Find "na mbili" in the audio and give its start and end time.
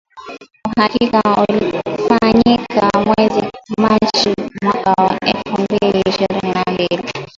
6.53-7.03